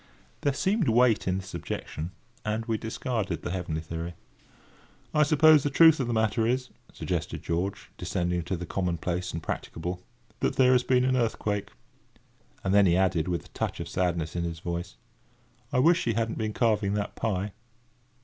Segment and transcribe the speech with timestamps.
[0.41, 2.09] There seemed weight in this objection,
[2.43, 4.15] and we discarded the heavenly theory.
[5.13, 9.43] "I suppose the truth of the matter is," suggested George, descending to the commonplace and
[9.43, 10.01] practicable,
[10.39, 11.69] "that there has been an earthquake."
[12.63, 14.95] And then he added, with a touch of sadness in his voice:
[15.71, 17.51] "I wish he hadn't been carving that pie."